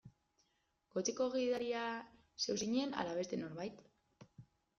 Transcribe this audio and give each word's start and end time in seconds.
Kotxeko 0.95 1.27
gidaria 1.35 1.83
zeu 2.47 2.57
zinen 2.63 2.97
ala 3.03 3.15
beste 3.21 3.41
norbait? 3.45 3.87